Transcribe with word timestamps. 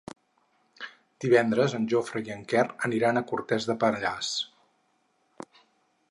Divendres 1.25 1.75
en 1.79 1.85
Jofre 1.91 2.23
i 2.29 2.33
en 2.35 2.41
Quer 2.53 2.63
aniran 2.89 3.21
a 3.21 3.25
Cortes 3.33 3.67
de 3.71 3.75
Pallars. 3.83 4.33